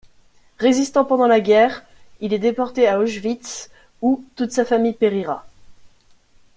Résistant 0.57 1.05
pendant 1.05 1.27
la 1.27 1.39
guerre, 1.41 1.83
il 2.21 2.33
est 2.33 2.39
déporté 2.39 2.87
à 2.87 2.97
Auschwitz 2.97 3.69
où 4.01 4.23
toute 4.35 4.51
sa 4.51 4.65
famille 4.65 4.95
périra. 4.95 5.45